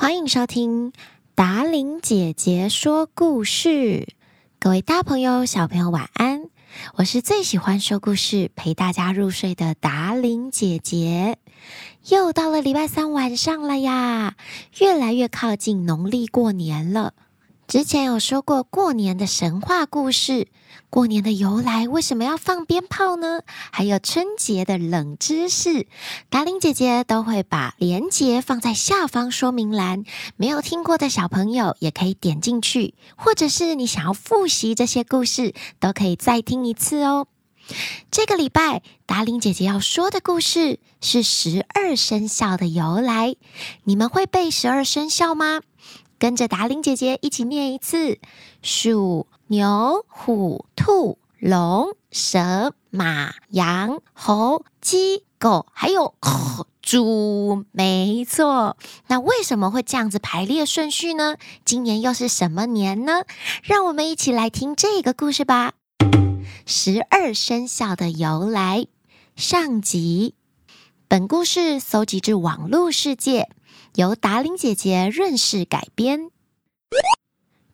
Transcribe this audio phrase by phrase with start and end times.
[0.00, 0.92] 欢迎收听
[1.34, 4.06] 达琳姐姐说故事。
[4.60, 6.44] 各位大朋友、小朋友，晚安！
[6.94, 11.36] 我是最喜欢说故事、陪大家入睡的达琳姐姐。
[12.10, 14.36] 又到了礼拜三晚上了呀，
[14.78, 17.14] 越来越靠近农历过年了。
[17.68, 20.48] 之前有说过过年的神话故事，
[20.88, 23.42] 过年的由来，为什么要放鞭炮呢？
[23.70, 25.86] 还有春节的冷知识，
[26.30, 30.04] 达玲姐姐都会把连结放在下方说明栏。
[30.36, 37.26] 没有听过的小朋友也可以点进去，或者是你想要复习这些故事，都可以再听一次哦。
[38.10, 43.36] 这个礼拜，达玲姐姐要说的故事是十二生肖的由来。
[43.84, 45.60] 你们会背十二生肖吗？
[46.18, 48.18] 跟着达伶姐姐一起念一次：
[48.60, 56.14] 鼠、牛、虎、兔、龙、蛇、马、羊、猴、鸡、狗，还有
[56.82, 57.64] 猪。
[57.70, 58.76] 没错。
[59.06, 61.36] 那为什么会这样子排列顺序呢？
[61.64, 63.22] 今年又是什么年呢？
[63.62, 65.74] 让我们一起来听这个故事吧。
[66.66, 68.86] 十二生肖的由来
[69.36, 70.34] 上集。
[71.06, 73.48] 本故事搜集至网络世界。
[73.98, 76.30] 由达令姐姐润饰改编。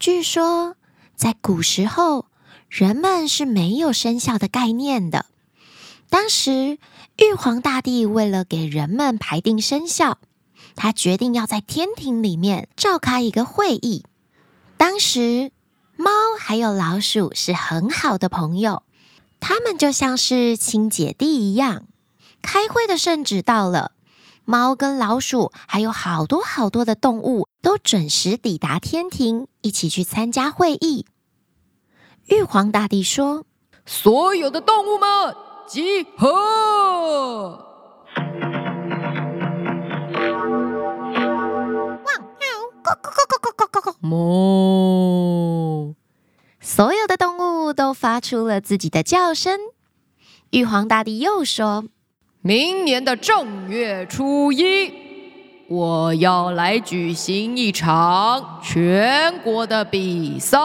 [0.00, 0.74] 据说，
[1.14, 2.26] 在古时候，
[2.68, 5.26] 人们是没有生肖的概念的。
[6.10, 6.78] 当时，
[7.18, 10.18] 玉皇大帝为了给人们排定生肖，
[10.74, 14.04] 他决定要在天庭里面召开一个会议。
[14.76, 15.52] 当时，
[15.96, 18.82] 猫还有老鼠是很好的朋友，
[19.38, 21.84] 他们就像是亲姐弟一样。
[22.42, 23.92] 开会的圣旨到了。
[24.50, 31.04] 猫跟老鼠，还有好多好多的动物都准时抵达天庭，一起去参加会议。
[32.28, 33.44] 玉皇大帝说
[33.84, 36.32] ：“所有的动物们集合！”
[42.06, 42.48] 汪喵，
[42.82, 45.94] 咕咕咕咕咕咕咕咕，猫！
[46.58, 47.36] 所有的动
[47.66, 49.60] 物都发出了自己的叫声。
[50.52, 51.84] 玉皇大帝又说。
[52.42, 54.92] 明年的正月初一，
[55.66, 60.56] 我要来举行一场全国的比赛。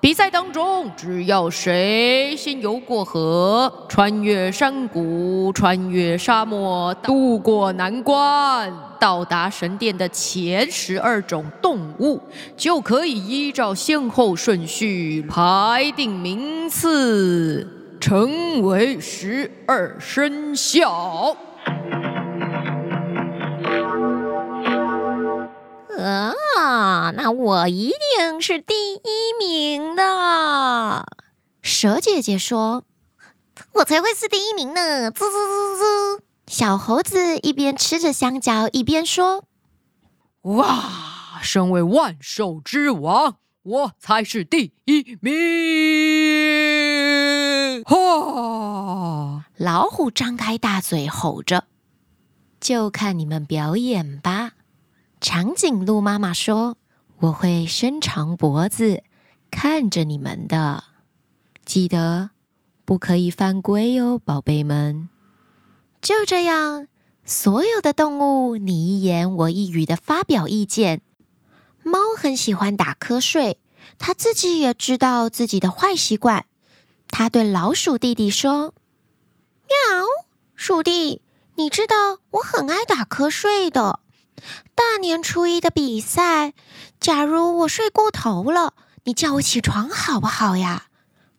[0.00, 12.18] 比赛当中，只要谁先游过河、穿越山谷、穿越沙漠、渡过难关，到达神殿的前十二种动物，
[12.56, 17.83] 就可以依照先后顺序排定名次。
[18.04, 21.34] 成为十二生肖。
[25.98, 29.00] 啊，那我一定是第一
[29.38, 31.06] 名的。
[31.62, 32.84] 蛇姐姐说
[33.72, 36.22] ：“我才会是第一名呢！”滋滋滋滋。
[36.46, 39.44] 小猴子一边吃着香蕉，一边说
[40.44, 45.34] ：“哇，身为万兽之王，我才是第一名。”
[47.84, 49.44] 哈！
[49.56, 51.64] 老虎张开大嘴吼着
[52.60, 54.52] ：“就看你们表演吧！”
[55.20, 56.76] 长颈鹿妈妈说
[57.20, 59.02] ：“我会伸长脖子
[59.50, 60.84] 看着你们的，
[61.64, 62.30] 记得
[62.84, 65.08] 不可以犯规哦，宝贝们。”
[66.02, 66.86] 就这样，
[67.24, 71.00] 所有的动物你一言我一语的发表意见。
[71.84, 73.60] 猫很喜欢打瞌睡，
[73.98, 76.46] 它自己也知道自己的坏习惯。
[77.08, 78.72] 它对老鼠弟弟说
[79.68, 80.06] ：“喵，
[80.54, 81.20] 鼠弟，
[81.56, 84.00] 你知道我很爱打瞌睡的。
[84.74, 86.54] 大年初一的比赛，
[86.98, 88.72] 假如我睡过头了，
[89.04, 90.86] 你叫我起床好不好呀？”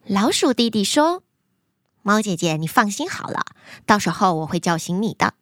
[0.05, 1.23] 老鼠弟弟说
[2.03, 3.43] ：“猫姐姐，你放心好了，
[3.87, 5.33] 到时候我会叫醒你的。”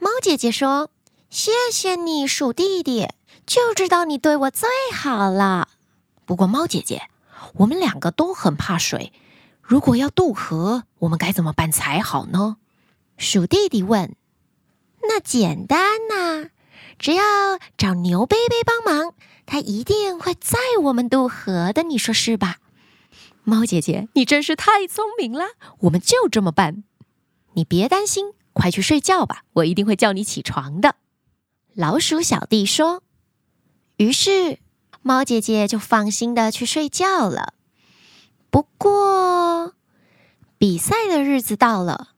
[0.00, 0.90] 猫姐姐说
[1.28, 3.08] ：“谢谢你，鼠弟弟，
[3.46, 5.68] 就知道你对我最好了。
[6.24, 7.08] 不过，猫姐姐，
[7.54, 9.12] 我们两个都很怕水。”
[9.68, 12.58] 如果要渡河，我们该怎么办才好呢？
[13.18, 14.14] 鼠弟弟问。
[15.08, 16.50] 那简单呐，
[17.00, 17.24] 只要
[17.76, 19.14] 找牛贝贝帮忙，
[19.44, 22.58] 他一定会载我们渡河的，你说是吧？
[23.42, 25.46] 猫姐姐，你真是太聪明了，
[25.80, 26.84] 我们就这么办。
[27.54, 30.94] 你别担心，快去睡觉吧，我一定会叫你起床的。
[31.74, 33.02] 老鼠小弟说。
[33.96, 34.58] 于是，
[35.00, 37.54] 猫姐姐就放心的去睡觉了。
[38.50, 39.72] 不过，
[40.58, 42.08] 比赛的日子到了。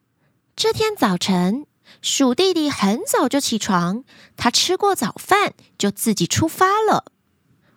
[0.56, 1.66] 这天早晨，
[2.02, 4.02] 鼠弟弟很早就起床，
[4.36, 7.12] 他吃过早饭就自己出发了。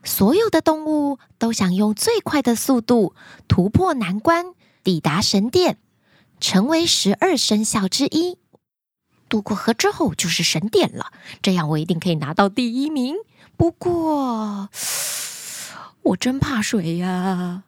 [0.03, 3.13] 所有的动物都想用最快的速度
[3.47, 5.77] 突破难关，抵达神殿，
[6.39, 8.39] 成为十二生肖之一。
[9.29, 11.13] 渡过河之后就是神殿了，
[11.43, 13.15] 这样我一定可以拿到第一名。
[13.61, 14.69] 不过，
[16.01, 17.61] 我真怕水呀！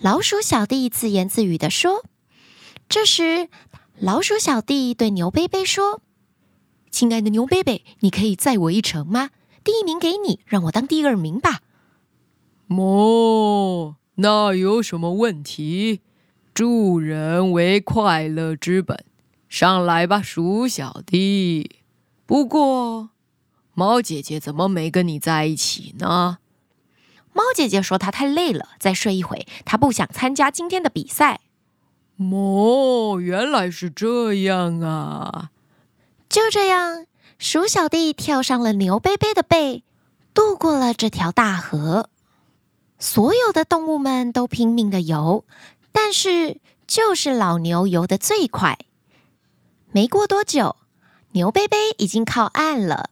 [0.00, 2.06] 老鼠小弟自言自语地说。
[2.88, 3.50] 这时，
[3.98, 6.00] 老鼠小弟对牛贝贝说
[6.90, 9.28] ：“亲爱的牛贝贝，你可以载我一程吗？
[9.62, 11.60] 第一名给你，让我当第二名吧。
[12.74, 16.00] ”“哦，那有什么问题？
[16.54, 19.04] 助人为快乐之本。”
[19.50, 21.82] 上来吧，鼠小弟。
[22.24, 23.10] 不过，
[23.80, 26.36] 猫姐姐怎么没跟你在一起呢？
[27.32, 29.46] 猫姐姐说她太累了，再睡一会。
[29.64, 31.40] 她不想参加今天的比赛。
[32.18, 35.48] 哦，原来是这样啊！
[36.28, 37.06] 就这样，
[37.38, 39.82] 鼠小弟跳上了牛贝贝的背，
[40.34, 42.10] 渡过了这条大河。
[42.98, 45.46] 所有的动物们都拼命的游，
[45.90, 48.76] 但是就是老牛游得最快。
[49.90, 50.76] 没过多久，
[51.32, 53.08] 牛贝贝已经靠岸了。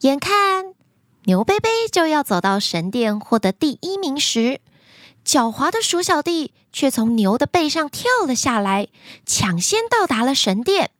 [0.00, 0.74] 眼看
[1.24, 4.60] 牛贝贝就要走到神殿获得第一名时，
[5.24, 8.88] 狡猾的鼠小弟却从牛的背上跳了下来，
[9.24, 10.90] 抢先到达了神殿。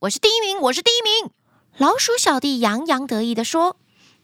[0.00, 1.30] 我是第一名，我是第一名！
[1.76, 3.76] 老鼠小弟洋洋得意地说：“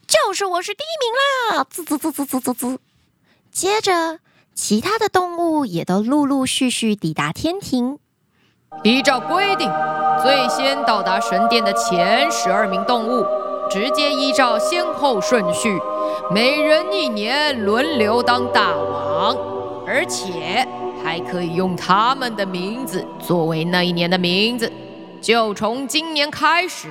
[0.05, 2.79] 就是我是第一名啦！”滋滋滋滋滋滋滋。
[3.51, 4.19] 接着，
[4.53, 7.99] 其他的动物也都陆陆续续抵达天庭。
[8.83, 9.69] 依照规定，
[10.21, 13.25] 最先到达神殿的前十二名动物，
[13.71, 15.79] 直接依照先后顺序，
[16.29, 19.33] 每人一年轮流当大王，
[19.87, 20.67] 而且
[21.01, 24.69] 还可以用他们的名字作为那一年的名字。
[25.21, 26.89] 就从今年开始，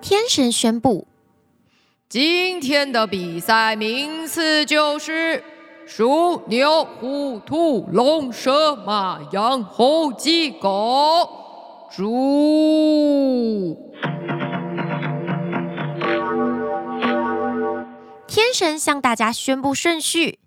[0.00, 1.08] 天神宣布，
[2.08, 5.42] 今天的比赛名次就是。
[5.90, 11.26] 鼠、牛、虎、兔、龙、蛇、马、羊、猴、鸡、狗、
[11.90, 13.76] 猪。
[18.26, 20.38] 天神向大家宣布顺序，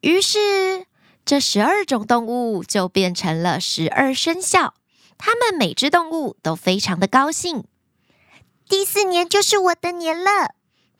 [0.00, 0.86] 于是
[1.24, 4.74] 这十二种动物就变成了十二生肖。
[5.18, 7.64] 他们每只动物都非常的高兴。
[8.68, 10.54] 第四年就是我的年了，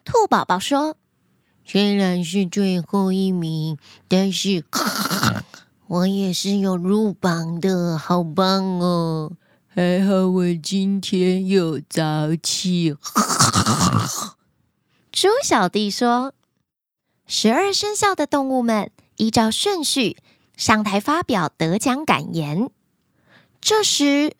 [0.05, 0.97] 兔宝宝说。
[1.65, 3.79] 虽然是最后一名，
[4.09, 4.65] 但是
[5.87, 9.33] 我也是有入榜的，好棒哦！
[9.79, 12.97] 还好我今天有早起。
[15.13, 16.35] 猪小弟说
[17.29, 20.17] ：“十二生肖的动物们依照顺序
[20.57, 22.73] 上台发表得奖感言。”
[23.63, 24.35] 这时，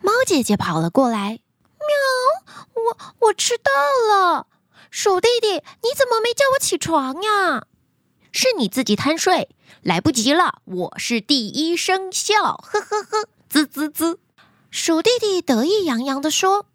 [0.00, 1.40] 猫姐姐跑了过来
[1.76, 3.70] ：“喵，我我迟到
[4.10, 4.46] 了。”
[4.90, 7.66] 鼠弟弟，你怎么没叫我起床呀？
[8.32, 9.50] 是你自己贪睡，
[9.82, 10.62] 来不及了。
[10.64, 14.20] 我是第一生肖，呵呵呵，滋滋滋。
[14.70, 16.66] 鼠弟弟得意洋洋地说：“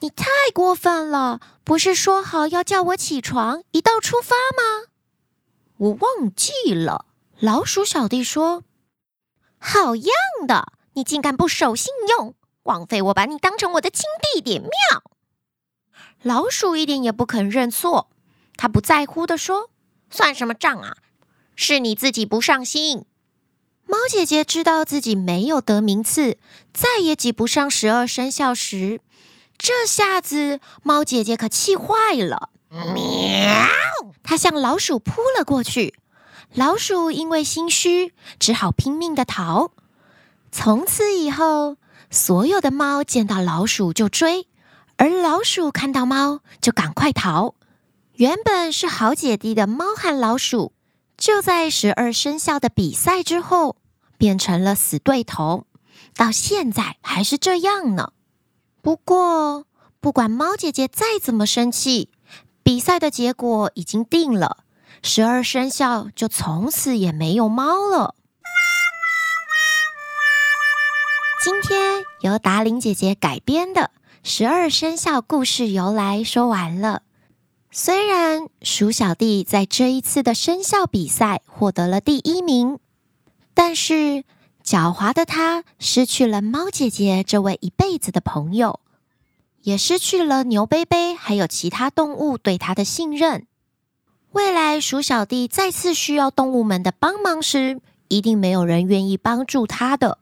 [0.00, 4.88] 你太过分了，不是说好要叫我起床，一道出发吗？”
[5.76, 7.06] 我忘记了。
[7.38, 8.64] 老鼠小弟说
[9.58, 10.12] ：“好样
[10.46, 12.34] 的，你竟敢不守信用！
[12.64, 14.04] 枉费我把你当成我的亲
[14.34, 14.70] 弟弟，喵！”
[16.22, 18.10] 老鼠一点也不肯认错，
[18.56, 19.70] 他不在乎地说
[20.10, 20.96] ：“算什么账啊？
[21.56, 23.04] 是你自己不上心。”
[23.90, 26.38] 猫姐姐知道自己没有得名次，
[26.72, 29.00] 再也挤不上十二生肖时，
[29.58, 32.50] 这下子猫姐姐可气坏了。
[32.70, 33.66] 喵！
[34.22, 35.94] 它向老鼠扑了过去，
[36.54, 39.72] 老鼠因为心虚，只好拼命地逃。
[40.52, 41.76] 从此以后，
[42.10, 44.46] 所有的猫见到老鼠就追。
[44.98, 47.56] 而老鼠看到猫就赶快逃。
[48.14, 50.72] 原本是好姐弟的猫和老鼠，
[51.16, 53.76] 就在十二生肖的比赛之后
[54.20, 55.64] 变成了死对头，
[56.14, 58.12] 到现在还是这样呢。
[58.82, 59.64] 不过，
[59.98, 62.10] 不管猫姐姐再怎么生气，
[62.62, 64.58] 比赛的结果已经定了，
[65.02, 68.14] 十二生肖就从此也没有猫了。
[71.42, 73.90] 今天由达伶姐姐改编的。
[74.22, 77.00] 十二生肖故事由来说完了。
[77.70, 82.78] 虽然鼠小弟在这一次的生肖比赛获得了第一名，
[83.62, 84.24] 但是
[84.64, 88.80] 狡猾的他失去了猫姐姐这位一辈子的朋友，
[89.60, 93.46] 也失去了牛贝贝还有其他动物对他的信任。
[94.30, 100.16] 未来鼠小弟再次需要动物们的帮忙时，一定没有人愿意帮助他的。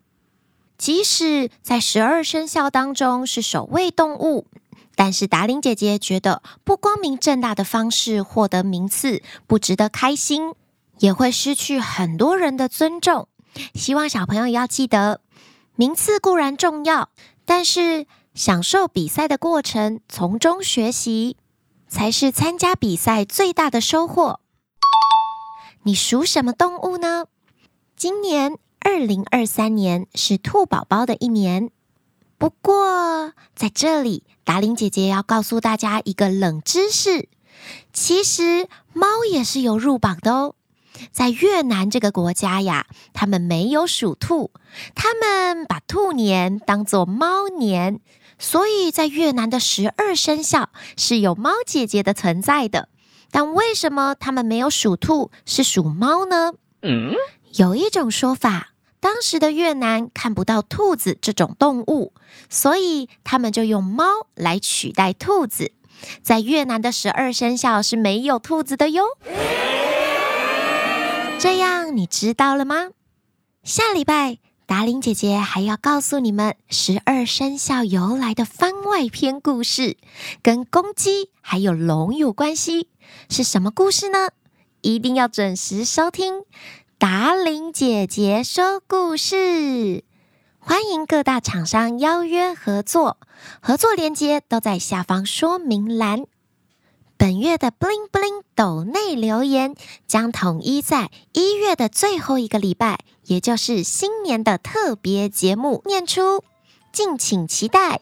[0.76, 4.48] 即使在十二生肖当中是首位动物，
[4.96, 10.54] 但是达令姐姐觉得不光明正大的方式获得名次不值得开心，
[10.98, 13.28] 也会失去很多人的尊重，
[13.74, 15.20] 希望小朋友要记得，
[15.76, 17.10] 名次固然重要，
[17.44, 21.36] 但是享受比赛的过程，从中学习，
[21.88, 24.40] 才是参加比赛最大的收获。
[25.84, 27.26] 你属什么动物呢？
[27.96, 31.70] 今年二零二三年是兔宝宝的一年。
[32.36, 37.28] 不过在这里，达伶姐姐要告诉大家一个冷知识：
[37.92, 40.54] 其实猫也是有入榜的哦。
[41.10, 44.50] 在越南这个国家呀，他们没有属兔，
[44.94, 48.00] 他们把兔年当做猫年，
[48.38, 52.88] 所以在越南的十二生肖是有猫姐姐的存在的。
[53.30, 56.54] 但为什么他们没有属兔，是属猫呢？
[56.82, 57.12] 嗯，
[57.54, 62.14] 有一种说法，当时的越南看不到兔子这种动物，
[62.48, 65.72] 所以他们就用猫来取代兔子。
[66.22, 69.02] 在越南的十二生肖是没有兔子的哟。
[71.38, 72.88] 这样你知道了吗？
[73.62, 79.96] 下礼拜达玲姐姐还要告诉你们十二生肖由来的番外篇故事，
[80.42, 82.88] 跟公鸡还有龙有关系，
[83.30, 84.30] 是什么故事呢？
[84.80, 86.42] 一定要准时收听
[86.98, 90.02] 达玲姐姐说故事。
[90.58, 93.16] 欢迎各大厂商邀约合作，
[93.62, 96.24] 合作链接都在下方说明栏。
[97.18, 99.74] 本月的 bling bling 抖内留言
[100.06, 106.44] 将统一在一月的最后一个礼拜，也就是新年的特别节目念出，
[106.92, 108.00] 敬请期待。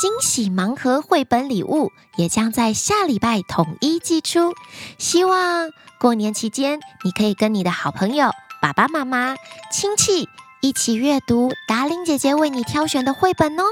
[0.00, 4.54] 惊喜盲盒绘本礼物也将在下礼拜统一寄出，
[4.96, 8.30] 希望过年期间你可以跟你的好朋友、
[8.62, 9.36] 爸爸妈妈、
[9.70, 10.26] 亲戚
[10.62, 13.64] 一起阅读达令姐姐为你挑选的绘本哦。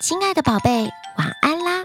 [0.00, 1.84] 亲爱的宝贝，晚安啦！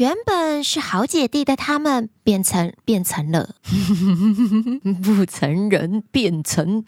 [0.00, 3.56] 原本是好姐弟的他们，变成变成了
[5.04, 6.86] 不成人，变成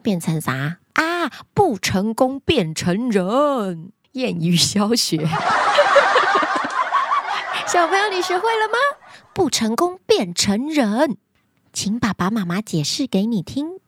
[0.00, 1.30] 变成啥啊？
[1.52, 5.18] 不成功变成人，谚语小学。
[7.68, 8.78] 小朋友，你学会了吗？
[9.34, 11.18] 不成功变成人，
[11.74, 13.80] 请爸爸妈妈解释给你听。